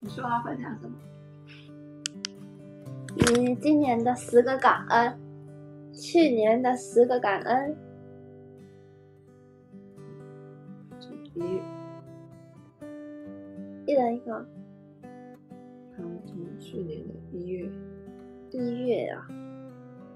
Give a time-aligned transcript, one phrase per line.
[0.00, 0.96] 你说要分享什么？
[3.16, 5.18] 你今年的十个感恩，
[5.92, 7.76] 去年的十个感恩，
[11.00, 11.62] 从一月，
[13.86, 14.34] 一人一个。
[14.34, 17.68] 好，从去年的一月，
[18.52, 19.26] 一月啊，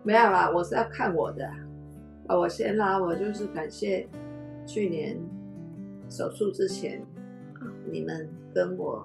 [0.04, 1.56] 没有啦，我是要看我的啊。
[2.28, 4.08] 啊我先啦，我就是感谢
[4.64, 5.18] 去年
[6.08, 7.04] 手术之前，
[7.90, 9.04] 你们跟我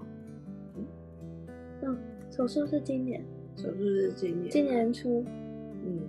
[1.82, 1.98] 嗯，
[2.32, 3.24] 手术是今年，
[3.56, 5.24] 手术是今年，今年初，
[5.86, 6.02] 嗯，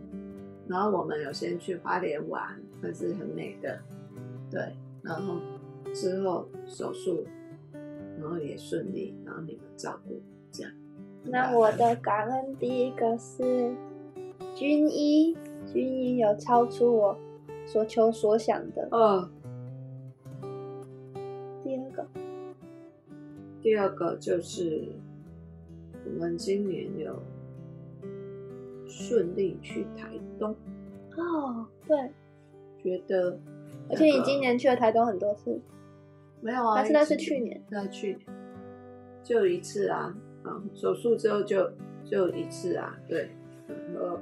[0.66, 3.78] 然后我们有先去花莲玩，那是很美的，
[4.50, 4.60] 对，
[5.02, 5.36] 然后
[5.92, 7.24] 之后手术，
[8.20, 10.72] 然后也顺利，然后你们照顾，这样。
[11.24, 13.74] 那我的感恩第一个是
[14.54, 15.36] 军医，
[15.72, 17.18] 军医有超出我
[17.66, 18.88] 所求所想的。
[18.90, 19.28] 哦，
[21.62, 22.06] 第二个，
[23.60, 24.88] 第二个就是
[26.14, 27.22] 我们今年有
[28.86, 30.54] 顺利去台东，
[31.16, 31.96] 哦，对，
[32.82, 33.38] 觉得
[33.88, 35.60] 那个，而且你今年去了台东很多次，
[36.40, 36.82] 没有啊？
[36.90, 37.62] 那是去年？
[37.70, 38.20] 那去年
[39.22, 41.70] 就一次啊，啊，手术之后就
[42.04, 43.30] 就一次啊，对，
[43.94, 44.18] 然后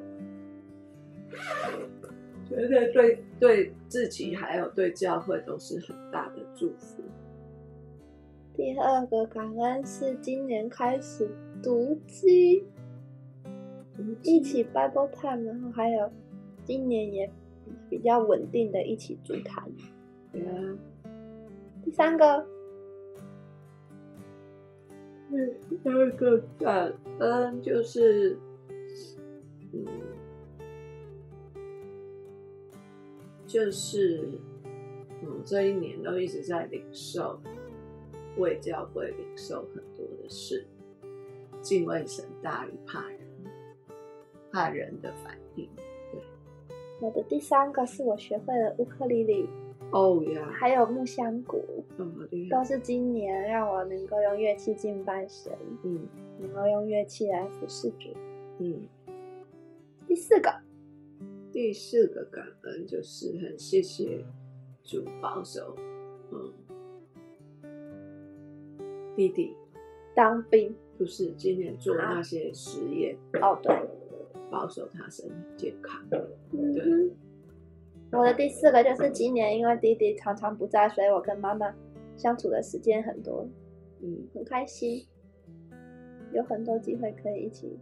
[2.48, 7.02] 觉得对对自己还有对教会都是很大的祝福。
[8.54, 11.28] 第二个感恩是今年开始
[11.62, 12.64] 读经，
[14.22, 16.10] 一起 Bible time，然后还有
[16.64, 17.30] 今年也
[17.88, 19.68] 比较稳定的一起组团。
[20.32, 20.78] 对啊，
[21.84, 22.46] 第三个，
[25.30, 28.38] 嗯，第二个感恩就是，
[29.72, 29.86] 嗯，
[33.46, 34.38] 就是，
[35.22, 37.40] 嗯，这一年都一直在领受，
[38.36, 40.66] 为教会领受很多的事，
[41.66, 43.18] 敬畏神大于怕人，
[44.52, 45.68] 怕人的反应。
[46.12, 46.22] 对。
[47.00, 49.48] 我的第三个是我学会了乌克丽丽，
[49.90, 52.56] 哦呀，还有木香鼓，这么厉害。
[52.56, 55.52] 都，是今年让我能够用乐器敬拜神，
[55.82, 56.06] 嗯。
[56.38, 58.10] 能够用乐器来服侍主。
[58.60, 58.86] 嗯。
[60.06, 60.54] 第四个，
[61.50, 64.24] 第四个感恩就是很谢谢
[64.84, 65.74] 主保守，
[66.30, 66.52] 嗯，
[69.16, 69.56] 弟弟
[70.16, 70.74] 当兵。
[70.98, 73.70] 不是今年做那些实验，哦，对，
[74.50, 76.02] 保守他身体健康。
[76.52, 77.10] 嗯哼。
[78.12, 81.70] 我的第四个就是今年，因为弟弟常常不在，所以我跟妈妈
[82.16, 83.46] 相处的时间很多，
[84.00, 85.06] 嗯很开心，
[86.32, 87.78] 有很多机会可以一起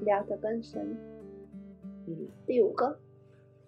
[0.00, 0.96] 聊得更深。
[2.06, 2.28] 嗯。
[2.46, 2.98] 第五个，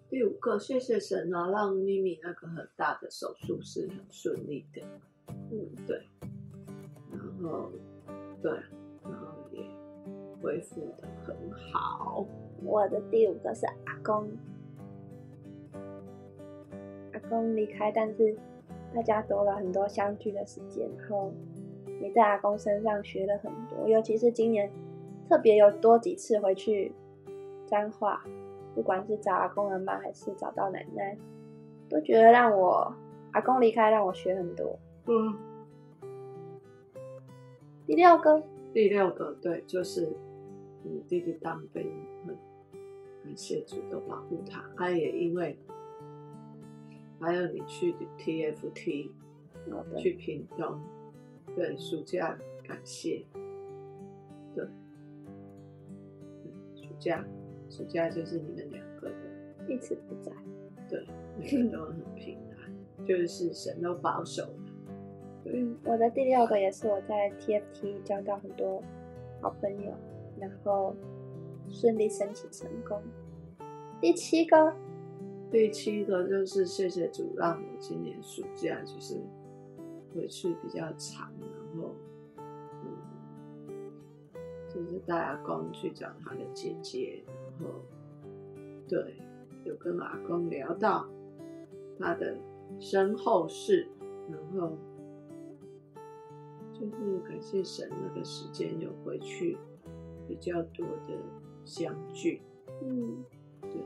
[0.09, 4.81] 第五个，谢谢神啊，让咪咪那个很大的手术是很顺利的。
[5.51, 6.01] 嗯，对。
[7.13, 7.69] 然后，
[8.41, 8.51] 对，
[9.03, 9.61] 然后也
[10.41, 12.25] 恢复的很好。
[12.63, 14.29] 我的第五个是阿公，
[17.13, 18.35] 阿公离开，但是
[18.93, 21.31] 大家多了很多相聚的时间，然后
[22.01, 24.71] 也在阿公身上学了很多，尤其是今年
[25.29, 26.93] 特别有多几次回去
[27.67, 28.23] 彰化，
[28.73, 31.17] 不管是找阿公阿妈还是找到奶奶，
[31.89, 32.93] 都觉得让我
[33.33, 34.79] 阿公离开让我学很多。
[35.07, 35.52] 嗯。
[37.93, 38.43] 第六个，
[38.73, 40.11] 第六个对，就是
[40.81, 41.83] 你，弟弟当兵
[42.25, 42.35] 很
[43.23, 45.55] 感谢主都保护他，他也因为
[47.19, 49.11] 还有你去 TFT
[49.95, 50.81] 去屏东，
[51.55, 51.77] 对。
[51.77, 52.35] 暑假
[52.67, 53.23] 感谢，
[54.55, 54.65] 对，
[55.27, 57.23] 嗯暑假
[57.69, 60.31] 暑假就是你们两个的，一直不在。
[60.89, 61.05] 对，
[61.37, 64.51] 你们都很平安，就是神都保守
[65.55, 68.81] 嗯，我的第六个也是我在 TFT 交到很多
[69.39, 69.93] 好朋友，
[70.39, 70.95] 然后
[71.69, 72.99] 顺利申请成功。
[74.01, 74.73] 第七个，
[75.51, 79.21] 第七个就是谢谢主，让我今年暑假就是
[80.15, 81.93] 回去比较长，然后
[82.87, 82.89] 嗯，
[84.67, 87.75] 就是带阿公去找他的姐姐，然后
[88.87, 89.17] 对，
[89.65, 91.07] 有跟阿公聊到
[91.99, 92.35] 他的
[92.79, 93.87] 身后事，
[94.31, 94.75] 然后
[96.91, 99.57] 就是感谢神那个时间有回去
[100.27, 101.13] 比较多的
[101.63, 102.41] 相聚，
[102.81, 103.23] 嗯，
[103.61, 103.81] 对。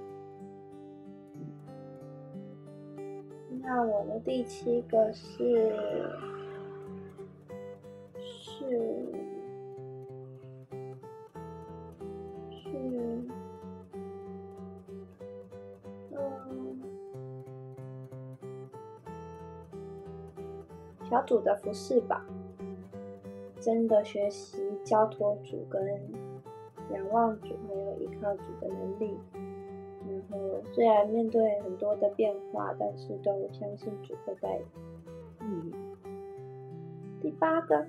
[3.62, 5.76] 那我的第七个是
[8.24, 9.12] 是
[12.50, 13.30] 是，嗯，
[21.10, 22.26] 小组的服饰吧。
[23.60, 25.84] 真的学习交托主跟
[26.92, 29.18] 仰望主，还有依靠主的能力。
[30.10, 34.66] 然后虽然面对很多的变化，但是都相信主会带领。
[35.42, 35.72] 嗯，
[37.20, 37.86] 第八个，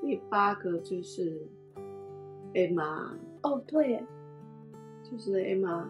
[0.00, 1.42] 第八个就是
[2.54, 4.04] Emma，哦，对耶，
[5.02, 5.86] 就是 Emma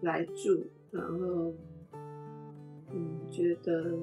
[0.00, 1.52] 来住，然后
[2.90, 3.96] 嗯，觉得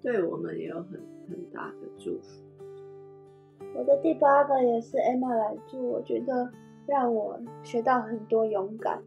[0.00, 2.42] 对我们也有很很大的祝福。
[3.74, 6.50] 我的第八个也是 Emma 来祝，我觉得
[6.86, 9.02] 让我学到很多勇敢。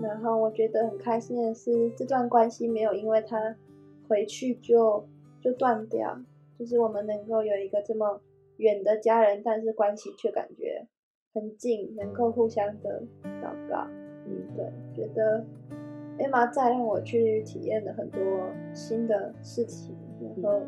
[0.00, 3.56] 然后我觉得很开心的是，这段关系没有因为他
[4.08, 5.04] 回去就
[5.40, 6.20] 就断掉，
[6.58, 8.20] 就是我们能够有一个这么
[8.56, 10.86] 远的家人，但是关系却感觉
[11.32, 13.02] 很近，能够互相的
[13.40, 13.86] 祷告。
[14.26, 15.44] 嗯，对，觉得
[16.18, 18.20] Emma 再让我去体验了很多
[18.74, 19.94] 新的事情，
[20.24, 20.60] 然后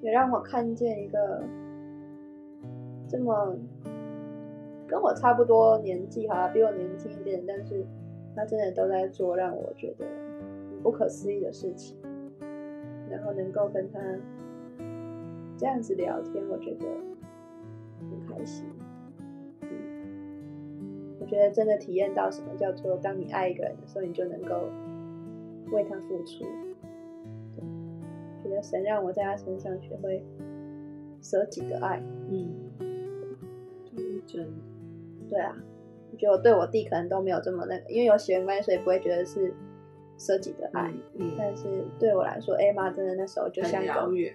[0.00, 1.42] 也让我看见一个
[3.08, 3.56] 这么
[4.86, 7.84] 跟我差不多年纪哈，比我年轻一点，但是
[8.34, 10.06] 他真的都在做让我觉得
[10.82, 11.96] 不可思议的事情，
[13.10, 13.98] 然后能够跟他
[15.56, 16.86] 这样子聊天，我觉得
[18.10, 18.64] 很开心。
[21.20, 24.54] 我觉得真的体验到什么叫做，当你爱一个人的时候，你就能够
[25.72, 26.46] 为他付出。
[28.48, 30.24] 对，觉得神让我在他身上学会
[31.20, 32.02] 舍己的爱。
[32.30, 32.48] 嗯，
[34.26, 34.52] 真的。
[35.28, 35.54] 对啊，
[36.10, 39.52] 我觉得我对我弟可能都没有这么那个，因为有血缘关系，所以不会觉得是
[40.16, 40.92] 舍己的爱。
[41.14, 44.34] 嗯，但是对我来说，Emma 真的那时候就像一个遥远。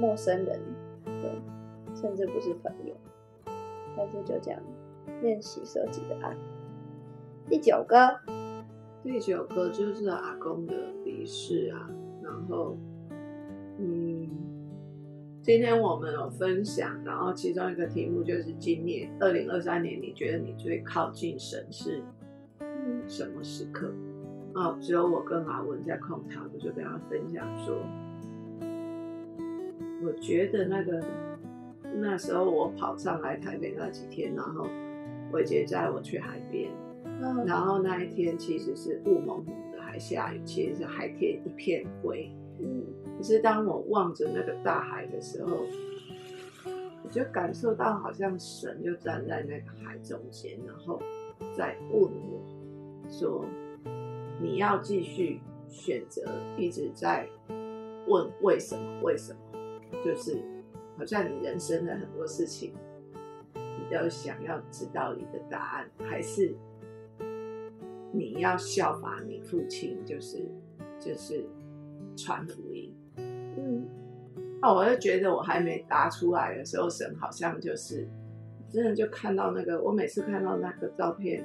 [0.00, 0.60] 陌生人，
[1.04, 1.40] 对，
[1.94, 2.94] 甚至不是朋友，
[3.96, 4.60] 但是就这样
[5.22, 6.36] 练习舍己的爱。
[7.48, 8.18] 第九个，
[9.02, 10.74] 第九个就是阿公的
[11.04, 11.88] 离世啊，
[12.22, 12.76] 然后，
[13.78, 14.28] 嗯，
[15.40, 22.02] 今天我们有分享，然后其中一个题目就是今年二零二三年，你觉得你最靠近神是
[22.60, 23.92] 嗯什么时刻？
[24.54, 27.76] 哦，只有我跟阿文在空堂，我就跟他分享说，
[30.04, 31.04] 我觉得那个
[32.00, 34.66] 那时候我跑上来台北那几天，然后
[35.30, 36.72] 伟杰载我去海边，
[37.04, 42.28] 嗯然后那一天其实是雾蒙蒙的，还下雨，其实是海天一片灰。
[42.60, 42.84] 嗯
[43.18, 45.66] 可是当我望着那个大海的时候，
[47.02, 51.02] 我就感受到好像神就站在那个海中间，然后
[51.56, 53.44] 在问我说
[54.40, 56.22] ：“你要继续选择
[56.56, 57.28] 一直在
[58.06, 59.00] 问为什么？
[59.02, 59.40] 为什么？
[60.04, 60.40] 就是
[60.96, 62.72] 好像你人生的很多事情，
[63.52, 66.54] 你都想要知道一个答案，还是
[68.12, 70.46] 你要效法你父亲，就是
[71.00, 71.44] 就是
[72.16, 72.76] 传福音？”
[74.58, 78.06] 嗯那我就觉得我还没答出来的时候，神好像就是
[78.68, 81.44] 真的就看到那个，我每次看到那个照片，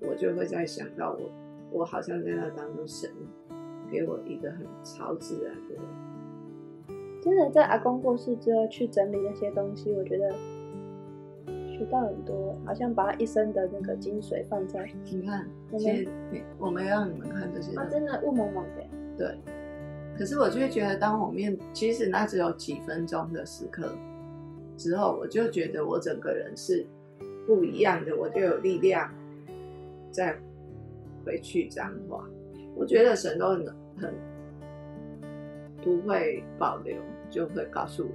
[0.00, 1.30] 我就会在想到我，
[1.70, 3.10] 我好像在那当中，神
[3.92, 5.74] 给我一个很超自然的，
[7.22, 10.30] 真的在阿公过世之后去整理那些东西，我觉得
[11.70, 15.46] 学到很多，好像把他一生的那个精髓放在你看，
[16.58, 18.82] 我们让你们看这些啊，真的雾蒙蒙的。
[19.18, 19.38] 对。
[20.18, 23.88] 可是我就会觉得，当我面，其实那只有几分钟的时刻
[24.76, 26.84] 之后，我就觉得我整个人是
[27.46, 29.08] 不一样的，我就有力量
[30.10, 30.36] 再
[31.24, 32.28] 回去彰化。
[32.74, 34.14] 我觉得神都很很
[35.84, 36.96] 不会保留，
[37.30, 38.10] 就会告诉我，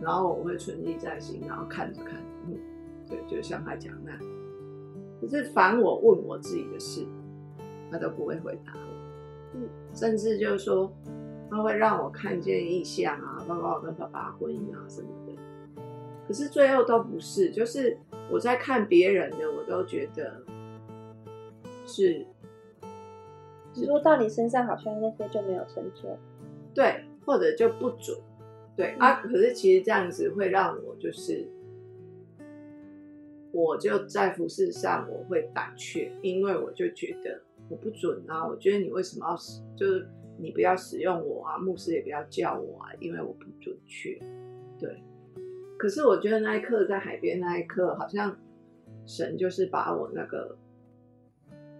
[0.00, 2.58] 然后我会存记在心，然后看着看着，嗯，
[3.06, 4.20] 对，就像他讲那样。
[5.20, 7.06] 可是凡我问我自己的事，
[7.90, 10.90] 他都不会回答我，嗯，甚至就是说。
[11.50, 15.34] 他会让我看见异象啊，包括我跟爸爸婚姻啊什么的。
[16.26, 17.96] 可是最后都不是，就是
[18.30, 20.42] 我在看别人的，我都觉得
[21.86, 22.26] 是
[23.74, 26.18] 你说到你身上，好像那些就没有成就。
[26.74, 28.18] 对，或者就不准。
[28.76, 31.48] 对、啊，可是其实这样子会让我就是，
[33.52, 44.18] 我就在服饰上我会胆怯，因为我就觉得我不准啊，我觉得你为什么要使，就是你不要使用我啊，牧师也不要叫我啊，因为我不准确。
[44.78, 45.02] 对，
[45.78, 48.36] 可是我觉得那一刻在海边那一刻，好像
[49.06, 50.58] 神就是把我那个，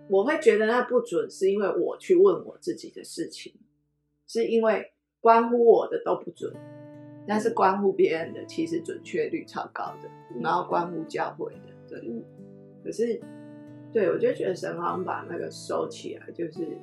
[0.09, 3.53] 我会觉得那不准，是因为我去问我自己的事情，
[4.27, 6.53] 是因为关乎我的都不准，
[7.27, 10.09] 但是关乎别人的其实准确率超高的，
[10.41, 12.23] 然后关乎教会的，对，嗯。
[12.85, 13.21] 可是
[13.93, 16.79] 对我就觉得神好像把那个收起来，就是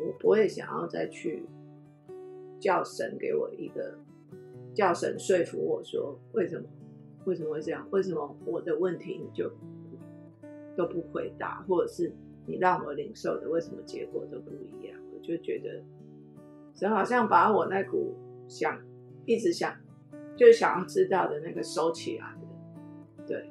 [0.00, 1.44] 我不会想要再去
[2.60, 3.98] 叫神给我一个，
[4.74, 6.66] 叫神说服我说为什么
[7.24, 7.86] 为什么会这样？
[7.90, 9.50] 为什么我的问题你就
[10.76, 12.12] 都不回答，或者是
[12.46, 15.00] 你让我领受的为什么结果都不一样？
[15.14, 15.82] 我就觉得
[16.74, 18.14] 神好像把我那股
[18.46, 18.80] 想
[19.24, 19.74] 一直想
[20.36, 23.50] 就想要知道的那个收起来了，对。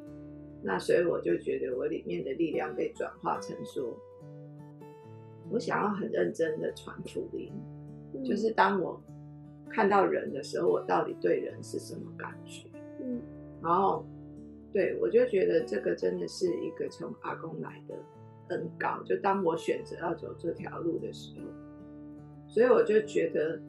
[0.63, 3.95] 那所以我就觉得我里面的力量被转化成说，
[5.49, 7.51] 我想要很认真的传福音，
[8.23, 9.01] 就是当我
[9.69, 12.67] 看到人的时候，我到底对人是什么感觉？
[13.01, 13.21] 嗯，
[13.61, 14.05] 然后
[14.73, 17.95] 对我就觉得这个真的是一个从阿公来的
[18.49, 21.45] 恩告，就当我选择要走这条路的时候，
[22.47, 23.61] 所以我就觉得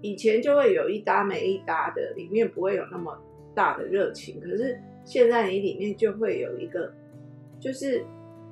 [0.00, 3.18] 以前就会有一搭没一搭的，里面不会有那么。
[3.54, 6.90] 大的热情，可是现在你里面就会有一个，
[7.60, 8.02] 就是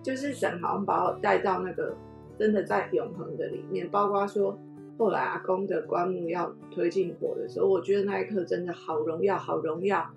[0.03, 1.95] 就是神好把我带到那个
[2.39, 4.59] 真的在永恒的里面，包括说
[4.99, 10.11] 后来阿公的棺木要推进火的时候，我觉得那一刻真的好荣耀，好荣耀，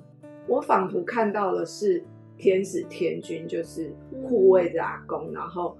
[0.47, 2.03] 我仿佛看到了是
[2.37, 5.77] 天使天君，就是护卫着阿公，然后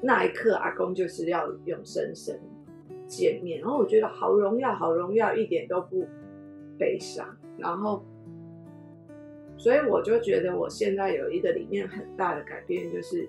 [0.00, 2.38] 那一刻阿公就是要永生生
[3.06, 6.06] 见面，然后我觉得好荣耀，好荣耀，一点都不
[6.78, 7.26] 悲伤。
[7.58, 8.02] 然后，
[9.62, 13.28] 所以我就觉得我现在有一个里面很大的改变，就是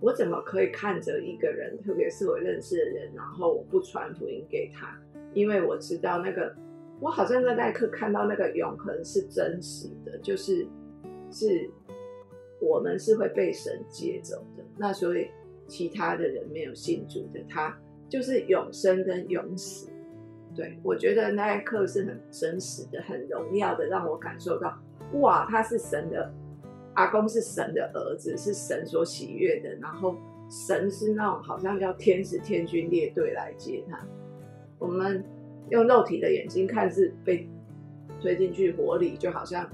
[0.00, 5.00] 我怎么可以看着一个人，特别是我认识的人，然后我不传福音给他，
[5.34, 6.52] 因为我知道那个，
[7.00, 10.66] 我好像在那一刻看到那个永恒是真实的，就是
[11.30, 11.70] 是
[12.60, 14.64] 我们是会被神接走的。
[14.76, 15.28] 那所以
[15.68, 19.88] 其他的人没有信主的，他就是永生跟永死。
[20.56, 24.76] 对，我觉得那一刻是很真实的、很荣耀的，让我感受到，
[25.20, 26.32] 哇，他是神的
[26.94, 29.74] 阿公，是神的儿子，是神所喜悦的。
[29.80, 30.16] 然后
[30.48, 33.98] 神是那种好像叫天使天军列队来接他。
[34.78, 35.24] 我们
[35.70, 37.48] 用肉体的眼睛看是被
[38.20, 39.68] 推进去火里，就好像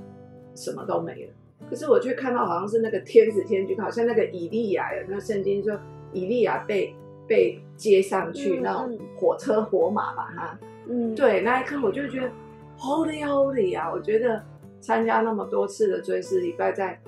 [0.54, 1.33] 什么都没了。
[1.68, 5.78] 可是我却看到好像是那个天使天军，好像那个以利亚，那圣经说
[6.12, 6.95] 以利亚被。
[7.28, 12.30] 被接上去，那种火车火马把他，嗯，对，那一刻我就觉得
[12.78, 13.92] Holy Holy 啊！
[13.92, 14.42] 我觉得
[14.80, 17.00] 参加那么多次的追思礼拜，在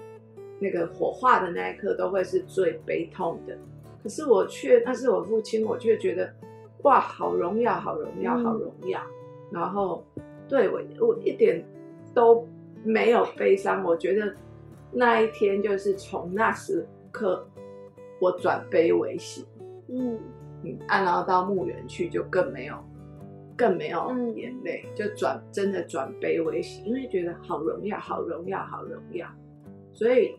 [0.59, 3.57] 那个火化的那一刻都会是最悲痛的。
[4.03, 6.33] 可是我却，那是我父亲，我却觉得
[6.83, 9.01] 哇，好荣耀，好荣耀，好荣耀。
[9.51, 10.05] 然后
[10.49, 11.65] 对我，我一点
[12.15, 12.47] 都
[12.83, 13.85] 没有悲伤。
[13.85, 14.35] 我觉得
[14.93, 17.47] 那一天就是从那时刻，
[18.21, 19.47] 我转悲为喜。
[19.89, 20.19] 嗯
[20.63, 22.75] 嗯，然后到墓园去就更没有，
[23.61, 29.29] 更没有眼泪，就转真的转悲为喜，因为觉得好荣耀，好荣耀，好荣耀。
[29.93, 30.35] 所以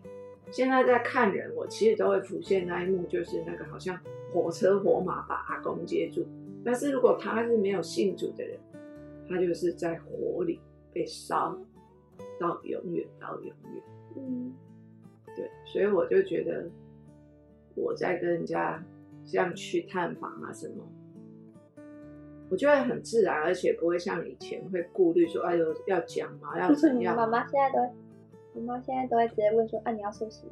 [0.50, 3.96] 现在在看人，我其实都会浮现那一幕，就是那个好像
[4.32, 6.26] 火车火马把阿公接住。
[6.66, 8.58] 但是如果他是没有信主的人，
[9.30, 10.60] 他就是在火里
[10.92, 11.56] 被烧
[12.40, 13.84] 到永远，到永远。
[14.18, 14.52] 嗯，
[15.36, 16.68] 对，所以我就觉得
[17.76, 18.84] 我在跟人家。
[19.24, 20.84] 像去探访啊什么，
[22.52, 26.60] 我觉得很自然，而且不会像以前会顾虑说，哎呦要讲吗？
[26.60, 27.16] 要怎样？
[27.16, 30.52] 妈妈现在都，妈妈现在都会直接问说，啊你要说什么？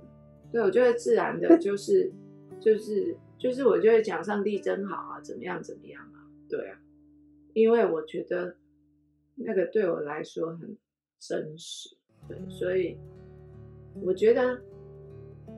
[0.50, 2.10] 对，我觉得自然的 就是，
[2.58, 6.24] 就是就是我就会讲上帝真好啊，怎么样怎么样啊？
[6.50, 6.80] 对啊，
[7.54, 8.56] 因为我觉得
[9.36, 10.78] 那个对我来说很
[11.20, 11.98] 真实，
[12.30, 12.98] 对，所以
[14.02, 14.62] 我觉得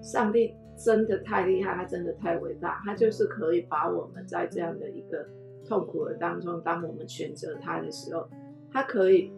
[0.01, 0.55] 上帝。
[0.83, 5.29] 真的太厉害，他真的太伟大，他就是可以把我们在这样的一个
[5.71, 8.29] 痛苦的当中，当我们选择他的时候，
[8.69, 9.31] 他可以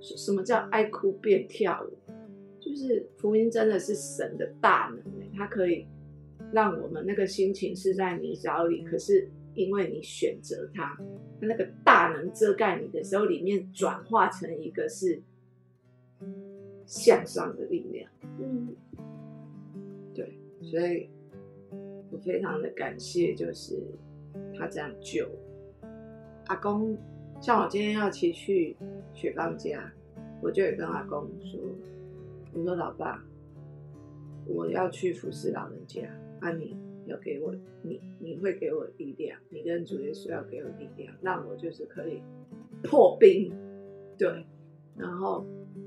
[0.00, 2.12] 什么叫爱哭变跳舞？
[2.58, 5.86] 就是福音真的是神的大能他可以
[6.52, 10.96] 让我们那个心情是在泥沼里，可是因为你选择他，
[11.40, 15.22] 他那个大能遮盖你的时候，里面转化成一个是
[16.86, 18.10] 向上的力量。
[18.40, 18.74] 嗯。
[20.12, 21.08] 对所以，
[22.10, 23.80] 我非常的感谢，就是
[24.58, 25.28] 他这样救
[26.52, 26.94] 阿公。
[27.40, 28.76] 像我今天要骑去
[29.14, 29.90] 雪芳家，
[30.42, 31.58] 我就也跟阿公说
[32.52, 33.24] ：“我说老爸，
[34.46, 36.02] 我要去服侍老人家，
[36.40, 42.22] 啊，你要给我，你你会给我力量，你跟主耶稣要给我力量，让我就是可以
[42.82, 43.50] 破冰，
[44.18, 44.44] 对。
[44.94, 45.46] 然后，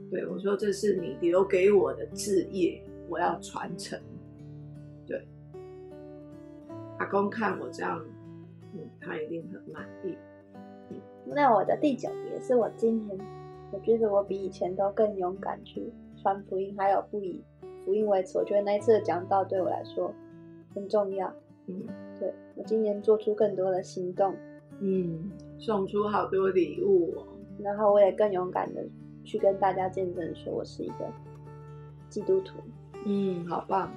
[0.09, 4.01] 对我说这是你留给我的志业，我要传承。”
[5.05, 5.25] 对
[6.97, 8.03] 阿公看我这样，
[8.73, 10.17] 嗯，他一定很满意。
[11.27, 13.17] 那我的第九也是我今年，
[13.71, 15.91] 我觉得我比以前都更勇敢去
[16.21, 17.43] 传福音，还有不以
[17.83, 18.37] 福音为耻。
[18.37, 20.13] 我觉得那一次的讲道对我来说
[20.73, 21.33] 很重要，
[21.67, 21.83] 嗯
[22.19, 24.35] 对我今年做出更多的行动，
[24.79, 27.27] 嗯，送出好多礼物哦。
[27.59, 28.83] 然后我也更勇敢的
[29.23, 31.05] 去跟大家见证说我是一个
[32.09, 32.55] 基督徒。
[33.05, 33.91] 嗯，好棒。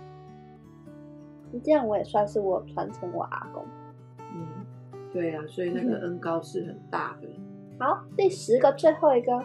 [1.63, 3.65] 这样我也算是我传承我阿公。
[5.09, 7.29] 嗯，对啊，所以那个恩高是很大的。
[7.79, 9.43] 好，第十个，最后一个，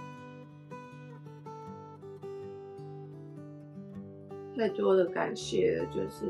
[4.57, 6.25] 太多的感谢了，就是，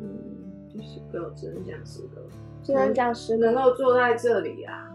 [0.00, 0.08] 嗯，
[0.70, 2.22] 第十个，我只能讲十个，
[2.62, 3.54] 只能讲十个能。
[3.54, 4.88] 够坐在这里啊，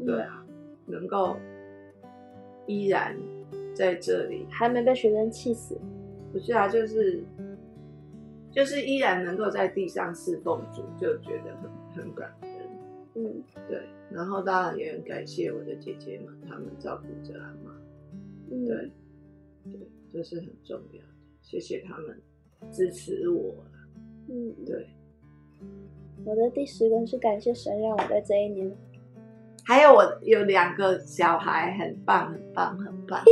[0.00, 0.44] 嗯对啊，
[0.86, 1.36] 能够
[2.66, 3.16] 依然
[3.74, 5.78] 在这里，还没被学生气死。
[6.32, 7.22] 不是啊，就是
[8.50, 12.50] 就是依然能够在地上侍奉主，就觉得很很感恩。
[13.14, 17.72] 嗯，对，然后当然也很感谢我的姐姐们，她们照顾着阿妈，
[18.50, 18.92] 嗯对，
[19.64, 19.80] 对，
[20.12, 21.08] 这是很重要的，
[21.40, 22.20] 谢谢他们
[22.70, 23.54] 支持我
[24.28, 24.88] 嗯，对，
[26.26, 28.70] 我的第十个是感谢神让我在这一年，
[29.64, 33.22] 还有我有两个小孩，很棒，很棒，很棒。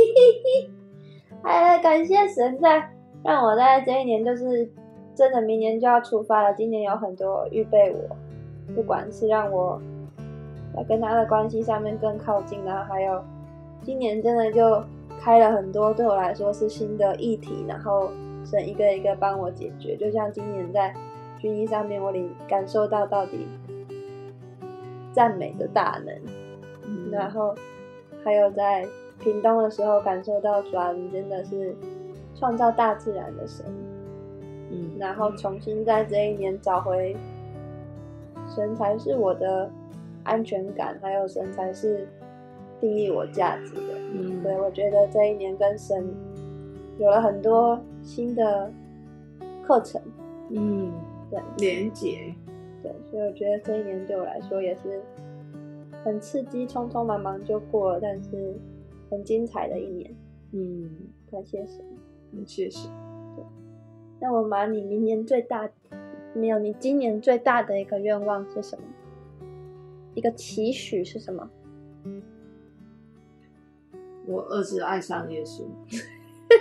[1.43, 2.91] 哎，感谢神在
[3.23, 4.67] 让我在这一年，就是
[5.13, 6.55] 真的明年就要出发了。
[6.55, 8.17] 今年有很多预备我，
[8.73, 9.81] 不管是让我
[10.75, 13.21] 在跟他的关系上面更靠近，然后还有
[13.83, 14.81] 今年真的就
[15.21, 18.09] 开了很多对我来说是新的议题，然后
[18.43, 19.95] 神一个一个帮我解决。
[19.95, 20.93] 就像今年在
[21.39, 23.47] 军医上面，我领感受到到底
[25.11, 26.15] 赞美的大能。
[26.87, 27.55] 嗯然后
[28.23, 28.85] 还有在
[29.19, 31.75] 屏东的时候感受到主啊，你真的是
[32.35, 33.65] 创造大自然的神，
[34.69, 37.15] 嗯，然后重新在这一年找回
[38.47, 39.69] 神才是我的
[40.23, 42.07] 安全感，还有神才是
[42.79, 43.93] 定义我价值的。
[44.13, 46.07] 嗯，对，我觉得这一年跟神
[46.99, 48.71] 有了很多新的
[49.65, 50.01] 课程，
[50.49, 50.91] 嗯，
[51.29, 52.33] 对连接，
[52.81, 55.01] 对，所以我觉得这一年对我来说也是
[56.03, 58.55] 很刺激，匆匆忙忙就过了，但是
[59.09, 60.15] 很精彩的一年。
[60.51, 60.89] 嗯，
[61.31, 61.83] 感谢神。
[62.31, 62.89] 很谢谢。
[64.19, 65.69] 那我把你明年最大，
[66.35, 68.83] 没有你今年最大的一个愿望是什么？
[70.13, 71.49] 一个期许是什么？
[74.27, 75.63] 我儿子爱上耶稣，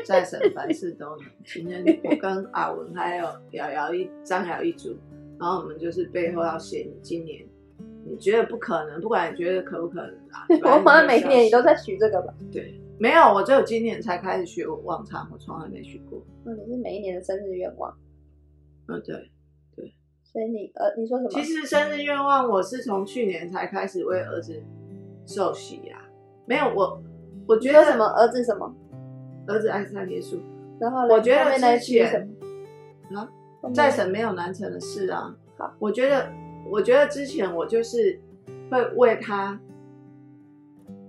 [0.04, 1.26] 在神凡事都能。
[1.44, 4.96] 今天我跟阿文还有瑶瑶一张瑶一组，
[5.40, 7.44] 然后我们就是背后要写你今年
[8.04, 12.34] 你觉得不可能，不管你觉得可不可能啊， 我好像每年年你都在许这个吧？
[12.52, 16.22] 对，没有，我只有今年才开始许我往常，我从来没许过。
[16.44, 17.96] 嗯，你是每一年的生日愿望，
[18.88, 19.30] 嗯，对。
[20.34, 21.30] 所以你呃，你说什么？
[21.30, 24.60] 其实生日愿望我是从去年才开始为儿子
[25.26, 25.96] 受洗呀、
[26.44, 27.00] 没有我，
[27.46, 28.74] 我觉得什么儿子什么？
[29.46, 30.40] 儿子爱上耶稣，
[30.80, 32.28] 然后呢我觉得后面那一之句是什前
[33.12, 33.20] 么？
[33.20, 33.30] 啊，
[33.62, 35.32] 后面在神没有难成的事啊。
[35.56, 36.28] 好，我觉得，
[36.68, 38.20] 我觉得之前我就是
[38.70, 39.60] 会为他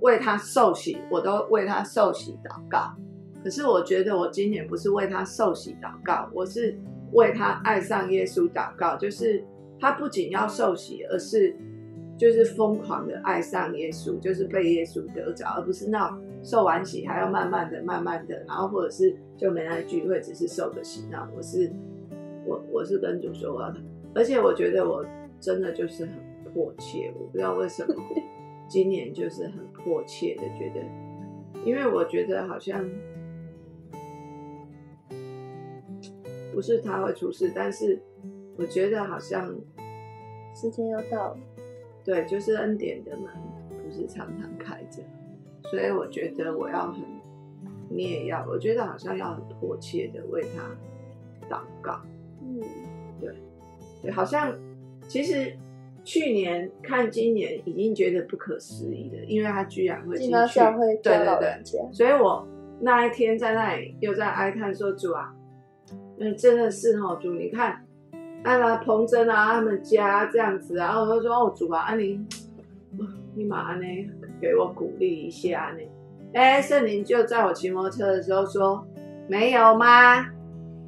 [0.01, 2.93] 为他受洗，我都为他受洗祷告。
[3.43, 6.77] 可是我觉得我今年不是为他受洗祷告，我是
[7.15, 8.95] 为他爱上耶稣祷告。
[8.95, 9.43] 就是
[9.79, 11.55] 他不仅要受洗，而是
[12.17, 21.07] 就是疯狂的爱上耶稣，就是被耶稣得着，而不是那种受完洗还要慢慢的、慢慢的，然后或者是就没来聚会，只是受个洗。
[21.11, 21.71] 那我是
[22.45, 23.73] 我我是跟主说我要，
[24.13, 25.03] 而且我觉得我
[25.39, 26.13] 真的就是很
[26.53, 27.95] 迫切，我不知道为什么？
[28.67, 30.81] 今年就是很迫切的觉得，
[31.63, 32.83] 因为我觉得好像
[36.55, 38.01] 不是他会出事，但是
[38.57, 39.53] 我觉得好像
[40.55, 41.37] 时间要到了，
[42.01, 43.25] 对，就是恩典的门
[43.83, 45.03] 不是常常开着，
[45.69, 47.03] 所以我觉得我要很，
[47.89, 51.99] 你也要，我觉得好像要很迫切的为他祷告。
[52.41, 52.61] 嗯，
[53.19, 53.35] 对，
[54.01, 54.57] 对好像
[55.09, 55.53] 其实
[56.05, 61.91] 去年看今年已经觉得不可思议了，因为他居然会进去，教会教对对对。
[61.91, 62.47] 所以我
[62.79, 65.35] 那一天在那里又在哀叹说：“主啊，
[66.19, 67.85] 嗯，真的是哈、主，你看，
[68.43, 72.17] 啊啦彭真啊他们家这样子啊，然后我就说哦，主啊，啊你，
[72.97, 73.85] 哇你妈呢，
[74.41, 75.83] 给我鼓励一下呢。
[76.33, 78.85] 哎，圣灵就在我骑摩托车的时候说，
[79.27, 80.25] 没有吗？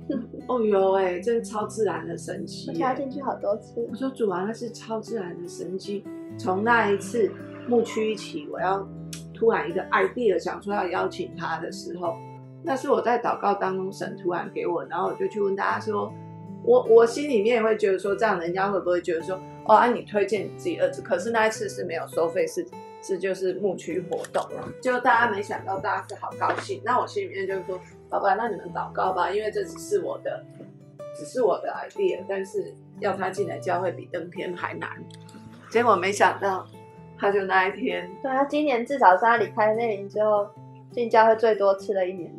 [0.48, 6.06] 哦哟哎、真超自然的神奇耶、我跳进去好多次我，说主啊，那是超自然的神奇。
[6.38, 7.30] 从那一次
[7.68, 8.88] 牧区起，我要
[9.34, 12.16] 突然一个 idea 想说要邀请他的时候，
[12.68, 16.14] 那是我在祷告当中神突然给我，然后我就去问大家说，
[16.64, 21.02] 我我心里面也会觉得说，这样人家会不会觉得说，哦，啊你推荐你自己儿子？
[21.02, 22.68] 可是那一次是没有收费，是
[23.02, 24.46] 是就是牧区活动，
[24.82, 26.82] 就大家没想到大家是好高兴。
[26.84, 30.44] 那我心里面就是说，好吧，那你们祷告吧，因为这只是我的，
[31.16, 34.90] 只是我的 idea，但是要他进来教会比登天还难。
[35.70, 36.68] 结果没想到，
[37.18, 40.50] 他就那一天，对啊，今年至少是他离开内林之后
[40.92, 42.32] 进教会最多吃了一年，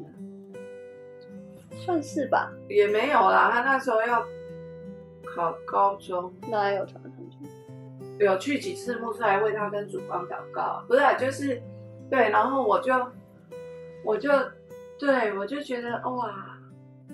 [1.88, 2.52] 算是吧。
[2.68, 4.22] 也没有啦，他那时候要
[5.24, 8.22] 考高中，那有传上去。
[8.22, 11.62] 有去几次牧师来为他跟主光祷告，不是啊、就是
[12.10, 12.92] 对，然后我就
[14.04, 14.30] 我就
[14.98, 16.58] 对我就觉得哇，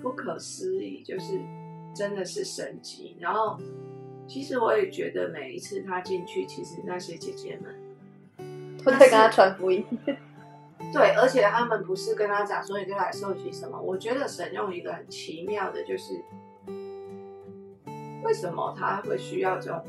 [0.01, 1.39] 不可思议，就是
[1.95, 3.15] 真的是神奇。
[3.21, 3.57] 然后
[4.27, 7.73] 其实我也觉得每一次他进去，其实那些姐姐们
[8.83, 9.85] 都在跟他传福音。
[10.93, 16.23] 对，而且他们不是跟他讲说你就来收集什么，我觉得神用一个很奇妙的，就是
[18.23, 19.83] 为什么他会需要这种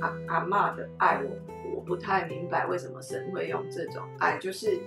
[0.00, 4.78] 阿阿嬷的爱我，我不太明白为什么神会用这种爱，就是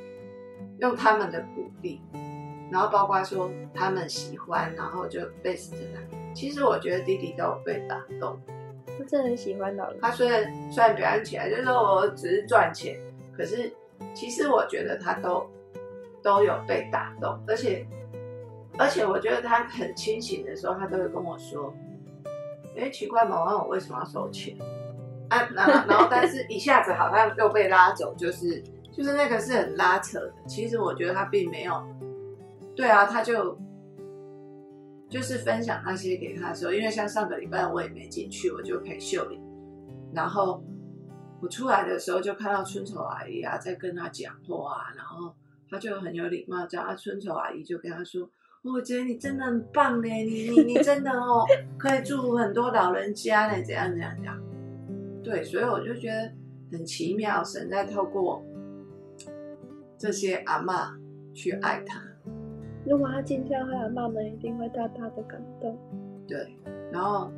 [0.79, 2.01] 用他们的鼓励，
[2.71, 6.01] 然后包括说他们喜欢，然后就被死来。
[6.33, 8.39] 其实我觉得弟弟都有被打动，
[8.97, 9.99] 他真的很喜欢老人。
[10.01, 12.97] 他虽然虽然表现起来就是说我只是赚钱，
[13.35, 13.71] 可是
[14.13, 15.49] 其实我觉得他都
[16.25, 17.85] 都有被打动，而且
[18.77, 21.71] 而且我觉得他很清醒的时候，他都会跟我说
[22.75, 24.57] ：“哎，奇怪，毛毛我为什么要收钱？”
[25.29, 28.61] 啊，然后 然后但是一下子好像又被拉走，就是
[28.91, 30.33] 就是那个是很拉扯的。
[30.47, 31.81] 其实我觉得他并没有，
[32.75, 33.57] 对啊，他就。
[35.07, 39.39] 就是分享那些给他的时候，因为像上个礼拜我也没进去，我就陪秀玲。
[40.11, 40.61] 然后
[41.39, 45.31] 我出来的时候就看到春愁阿姨啊在跟他讲话啊，然后
[45.69, 48.29] 他就很有礼貌，叫阿春愁阿姨就跟他说
[48.63, 51.45] ：“我觉得你真的很棒呢，你你你 真的哦，
[51.77, 54.41] 可以祝福很多老人家呢，怎样怎样怎样。”
[55.23, 56.31] 对，所以我就觉得
[56.71, 58.43] 很奇妙，神在透过
[59.97, 60.93] 这些阿嬷
[61.33, 62.01] 去爱他。
[62.85, 65.75] 如果他进教会，阿妈们一定会大大的感动。
[66.27, 66.55] 对，
[66.91, 67.31] 然后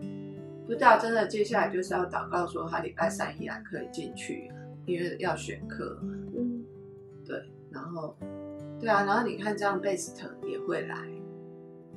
[0.65, 4.51] 不知道真的接下来就是要祷告说他礼拜三依然可以进去，
[4.85, 5.97] 因为要选课。
[7.97, 8.15] 后
[8.79, 10.95] 对啊，然后你看这样贝斯特也会来，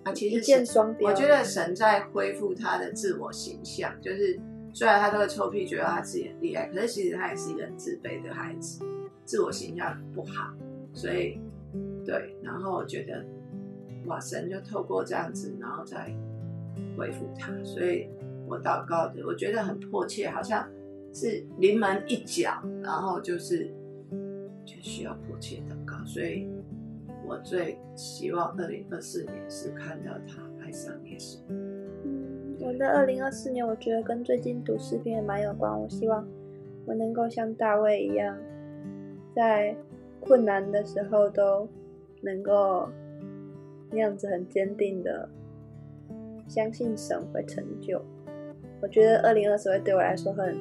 [0.04, 1.10] 啊，其实见双雕。
[1.10, 4.40] 我觉得神在恢复他的自我形象，就是
[4.72, 8.82] 虽然他都会臭屁，觉得他自己很厉害，可是其实他也是一个很自卑的孩子，
[9.24, 10.52] 自我形象不好，
[10.94, 11.38] 所以
[12.04, 13.24] 对，然后我觉得
[14.06, 16.10] 哇，神就透过这样子，然后再
[16.96, 18.08] 恢复他，所以
[18.46, 20.66] 我祷告的，我觉得很迫切，好像
[21.12, 23.70] 是临门一脚，然后就是
[24.64, 25.79] 就需要迫切祷告，
[26.12, 26.48] 所以
[27.24, 31.38] 我最希望二零二四年是看到他爱上耶稣。
[31.48, 35.80] 嗯，我的二零二四年，我觉得跟最近读诗篇也蛮有关。
[35.80, 36.26] 我希望
[36.84, 38.36] 我能够像大卫一样，
[39.36, 39.76] 在
[40.18, 41.68] 困难的时候都
[42.22, 42.88] 能够
[43.92, 45.28] 那样子很坚定的
[46.48, 48.02] 相信神会成就。
[48.82, 50.56] 我觉得二零二四会对我来说很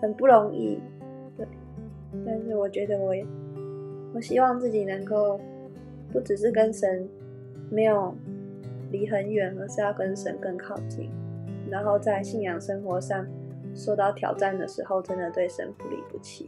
[0.00, 0.78] 很不容易，
[1.36, 1.44] 对，
[2.24, 3.12] 但是我觉得我
[4.16, 5.38] 我希望自己能够
[6.10, 7.06] 不只是跟神
[7.70, 8.16] 没有
[8.90, 11.10] 离很远，而是要跟神更靠近。
[11.70, 13.26] 然后在信仰生活上
[13.74, 16.46] 受到挑战的时候，真的对神不离不弃。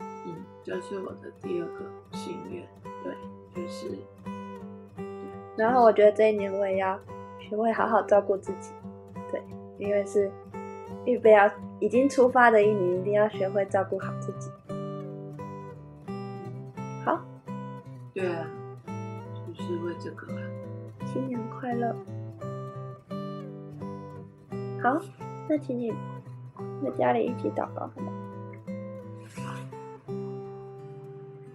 [0.00, 1.84] 嗯，这是我的第二个
[2.16, 2.64] 心愿，
[3.04, 3.12] 对，
[3.54, 3.88] 就是
[5.54, 6.98] 然后我觉得这一年我也要
[7.38, 8.70] 学会好好照顾自己，
[9.30, 9.42] 对，
[9.76, 10.30] 因为是
[11.04, 14.48] 预备要已经出发的一年，一定要学会照顾好自己。
[20.06, 20.42] 这个啊。
[21.04, 21.92] 新年快乐！
[24.80, 25.02] 好，
[25.48, 25.90] 那请你
[26.80, 28.12] 在家里一起祷告好吗？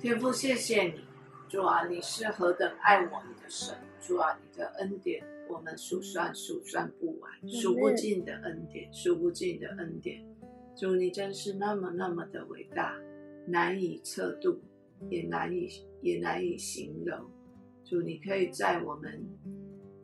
[0.01, 0.99] 天父，谢谢你，
[1.47, 10.21] 主啊，你是何等爱我们的神，主啊，你的恩典我们数算数算不完，数不尽的恩典，数不尽的恩典。
[10.75, 12.97] 主，你真是那么那么的伟大，
[13.45, 14.59] 难以测度，
[15.09, 15.69] 也难以
[16.01, 17.17] 也难以形容。
[17.91, 19.21] 主，你可以在我们，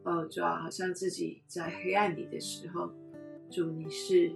[0.03, 2.91] 哦，主啊，好像自己在黑暗里的时候，
[3.49, 4.29] 主你是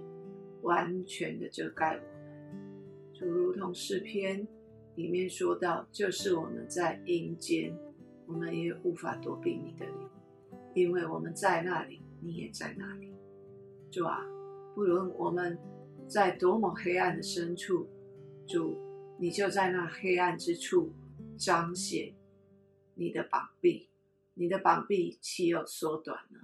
[0.62, 4.48] 完全的遮盖我们，主如同诗篇。
[4.94, 7.74] 里面说到，就是我们在阴间，
[8.26, 10.08] 我们也无法躲避你的灵，
[10.74, 13.12] 因为我们在那里，你也在那里。
[13.90, 14.22] 主啊，
[14.74, 15.58] 不论我们
[16.06, 17.86] 在多么黑暗的深处，
[18.46, 18.78] 主，
[19.18, 20.92] 你就在那黑暗之处
[21.38, 22.14] 彰显
[22.94, 23.88] 你的膀臂，
[24.34, 26.40] 你的膀臂岂有缩短呢？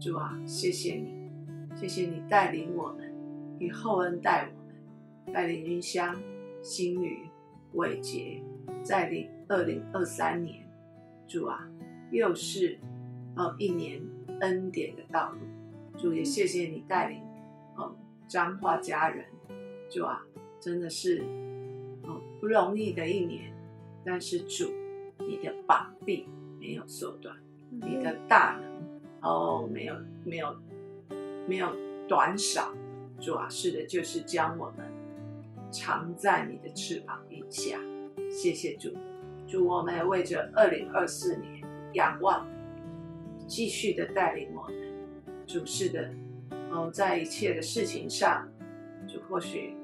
[0.00, 1.30] 主啊，谢谢你，
[1.76, 3.12] 谢谢你带领我们，
[3.58, 6.20] 以厚恩待我们，带领云香、
[6.62, 7.28] 新宇。
[7.74, 8.40] 伟杰
[8.84, 10.64] 在领二零二三年，
[11.26, 11.68] 主啊，
[12.12, 12.78] 又是
[13.34, 14.00] 哦一年
[14.42, 15.40] 恩典的道路。
[15.98, 17.20] 主也谢谢你带领
[18.28, 19.26] 彰化家人，
[19.90, 20.24] 主啊，
[20.60, 21.24] 真的是
[22.04, 23.52] 哦不容易的一年，
[24.04, 24.72] 但是主，
[25.26, 26.28] 你的膀臂
[26.60, 27.36] 没有缩短，
[27.70, 30.56] 你的大能哦没有没有
[31.46, 31.68] 没有
[32.08, 32.72] 短少，
[33.20, 34.86] 主啊，是的，就是将我们
[35.70, 37.78] 藏在你的翅膀底下，
[38.30, 38.90] 谢谢主，
[39.46, 41.62] 主我们为着二零二四年
[41.94, 42.46] 仰望，
[43.46, 44.74] 继续的带领我们，
[45.46, 46.10] 主是的。
[46.70, 48.48] 哦，在一切的事情上，
[49.06, 49.76] 就或许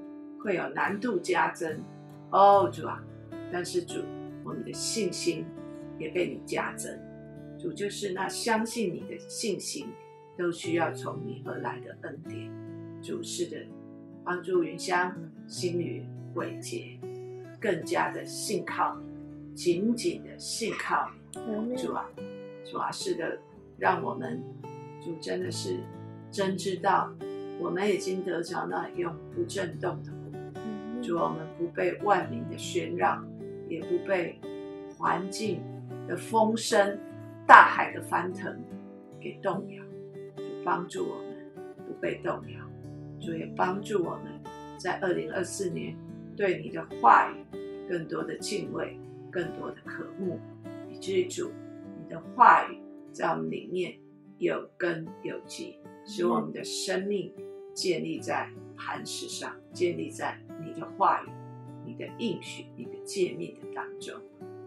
[0.42, 1.80] 会有难度加增。
[2.32, 3.00] 哦，主啊，
[3.52, 4.02] 但是主，
[4.44, 5.44] 我们的信心
[5.98, 6.98] 也被你加增。
[7.58, 9.86] 主就是那相信你的信心，
[10.36, 12.50] 都需要从你而来的恩典。
[13.02, 13.56] 主是的，
[14.24, 15.14] 帮助云香
[15.46, 16.98] 心与伟杰
[17.60, 21.76] 更加的信靠你，紧紧的信靠你。
[21.76, 22.08] 主啊，
[22.64, 23.38] 主啊，是的，
[23.78, 24.42] 让我们
[25.02, 25.80] 主真的是。
[26.32, 27.12] 真知道，
[27.58, 31.02] 我们已经得着那永不震动的国。
[31.02, 33.26] 主，我们不被万民的喧嚷，
[33.70, 34.38] 也不被
[34.98, 35.62] 环境
[36.06, 36.98] 的风声、
[37.46, 38.62] 大海的翻腾
[39.18, 39.82] 给动摇。
[40.36, 41.50] 主帮助我们
[41.86, 42.60] 不被动摇，
[43.18, 44.38] 主也帮助我们
[44.76, 45.96] 在二零二四年
[46.36, 47.46] 对你的话语
[47.88, 48.98] 更多的敬畏，
[49.30, 50.38] 更多的渴慕，
[50.90, 51.50] 以至于主
[51.98, 52.78] 你的话语
[53.12, 53.96] 在我们里面
[54.38, 55.78] 有根有基。
[56.06, 57.32] 使我们的生命
[57.74, 61.28] 建立在磐石上，建立在你的话语、
[61.84, 64.14] 你的应许、你的诫命的当中。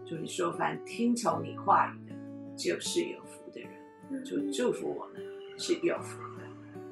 [0.06, 2.14] 主，你说凡听从你话语的，
[2.56, 4.24] 就是有福的人。
[4.24, 5.22] 主祝福我们
[5.56, 6.44] 是有福的。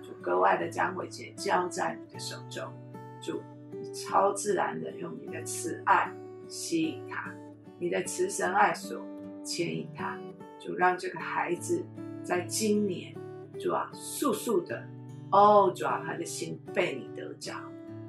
[0.03, 2.73] 主格外的将伟杰交在你的手中。
[3.21, 6.13] 主，你超自然的用你的慈爱
[6.49, 7.33] 吸引他，
[7.79, 9.01] 你的慈神爱所
[9.45, 10.19] 牵引他。
[10.59, 11.85] 主让这个孩子
[12.23, 13.15] 在今年。
[13.61, 14.83] 主啊，速速的
[15.31, 15.71] 哦！
[15.77, 17.55] 主啊，他的心被你得着。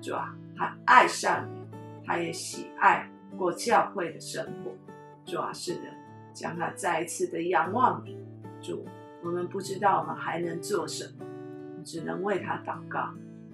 [0.02, 1.63] 主啊，他爱上你，
[2.06, 4.72] 他也喜爱过教会的生活。
[5.26, 5.82] 主啊，是的，
[6.34, 8.18] 将他再一次的仰望你。
[8.62, 8.86] 主，
[9.24, 11.26] 我们不知道我们还能做什么，
[11.84, 13.14] 只能为他祷告。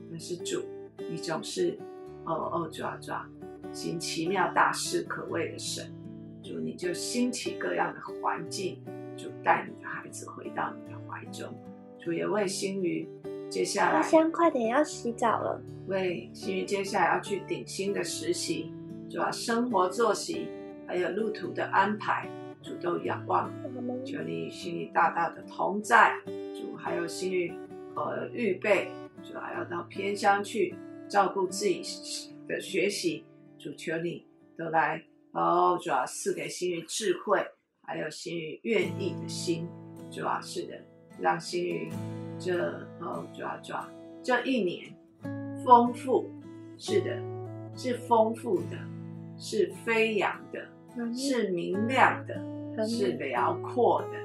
[0.09, 0.63] 但是主，
[0.97, 1.77] 你总是
[2.25, 3.29] 哦哦，主啊主啊，
[3.71, 5.93] 行奇妙大事可畏的神。
[6.41, 8.81] 主，你就兴起各样的环境，
[9.15, 11.53] 主带你的孩子回到你的怀中。
[11.99, 13.07] 主也为新宇
[13.49, 15.59] 接下来，香快点要洗澡了。
[15.88, 18.71] 为新宇接下来要去顶新的实习，
[19.09, 20.47] 主要生活作息
[20.88, 22.29] 还有路途的安排，
[22.62, 23.51] 主都仰望。
[24.05, 26.15] 求你与新宇大大的同在。
[26.25, 27.51] 主还有新宇
[27.95, 28.89] 呃预备，
[29.23, 30.75] 主还要到偏乡去
[31.07, 31.81] 照顾自己
[32.47, 33.25] 的学习。
[33.57, 34.25] 主求你
[34.57, 37.43] 都来哦，主要赐给新宇智慧，
[37.81, 39.67] 还有新宇愿意的心。
[40.12, 40.73] 主要是的。
[41.19, 41.91] 让星宇
[42.39, 42.71] 这
[43.02, 43.88] 哦抓抓
[44.23, 44.95] 这一年
[45.65, 46.30] 丰富，
[46.78, 47.21] 是的，
[47.75, 48.78] 是丰富的，
[49.38, 54.19] 是飞扬的，是明亮的，是辽阔的。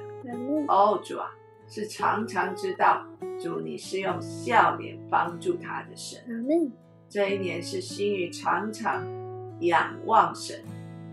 [0.67, 1.29] 哦主啊，
[1.67, 3.05] 是常常知道
[3.39, 6.19] 主你是用笑脸帮助他的神。
[7.07, 9.05] 这一年是星宇常常
[9.59, 10.63] 仰望神，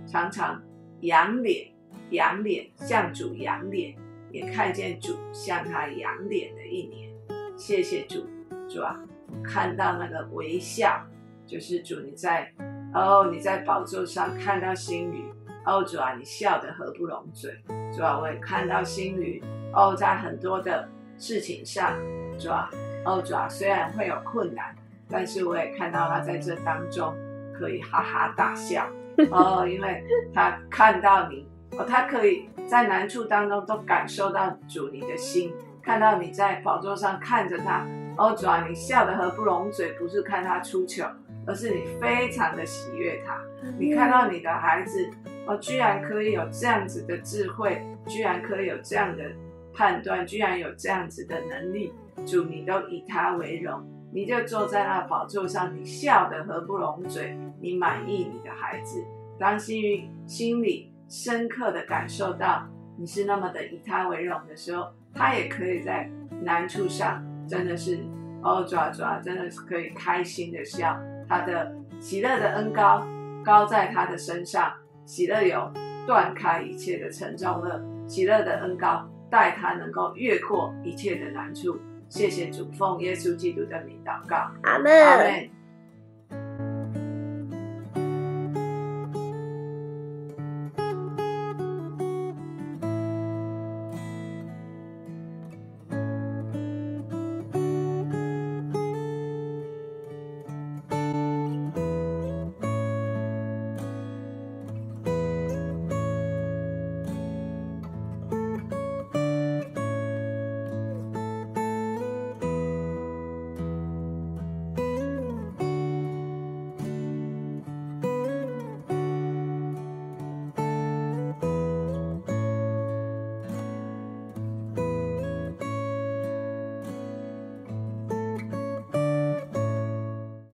[0.06, 0.62] 常常
[1.00, 1.68] 仰脸
[2.10, 3.94] 仰脸向主仰脸。
[4.32, 7.10] 也看见主向他扬脸的一年，
[7.54, 8.26] 谢谢主，
[8.66, 8.98] 主啊，
[9.44, 11.06] 看到那个微笑，
[11.46, 12.50] 就是主你在
[12.94, 15.22] 哦，你在宝座上看到星宇，
[15.66, 17.54] 哦主啊，你笑得合不拢嘴，
[17.94, 19.42] 主啊，我也看到星宇，
[19.74, 21.92] 哦在很多的事情上，
[22.38, 22.70] 主啊，
[23.04, 24.74] 哦主啊，虽然会有困难，
[25.10, 27.14] 但是我也看到他在这当中
[27.52, 28.88] 可以哈哈大笑，
[29.30, 31.51] 哦，因为他看到你。
[31.78, 37.86] 哦，他可以在难处当中都感受到主你的心，看到你在宝座上看着他。
[38.18, 41.10] 哦，主啊，你笑得合不拢嘴，不是看他出糗，
[41.46, 43.40] 而是你非常的喜悦他。
[43.78, 45.10] 你看到你的孩子，
[45.46, 49.24] 哦，居然可以有这样子的智慧，居然可以有这样的
[49.72, 51.94] 判断，居然有这样子的能力。
[52.26, 53.82] 主，你都以他为荣，
[54.12, 59.02] 你就坐在那宝座上，你笑得合不拢嘴，你满意你的孩子，
[59.38, 60.91] 当心于心里。
[61.12, 62.66] 深刻的感受到
[62.98, 66.10] 你是那么的以他为荣的时候，他也可以在
[66.42, 67.98] 难处上真的是
[68.42, 70.98] 哦抓抓，真的是可以开心的笑。
[71.28, 71.70] 他的
[72.00, 73.06] 喜乐的恩高
[73.44, 74.72] 高在他的身上，
[75.04, 75.70] 喜乐有
[76.06, 81.78] 断开一切的沉重乐，喜乐的恩高带他能够越过一切的难处。
[82.08, 85.61] 谢谢主，奉耶稣基督的名祷告，阿门。